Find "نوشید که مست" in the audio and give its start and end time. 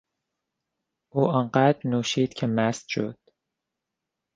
1.85-2.85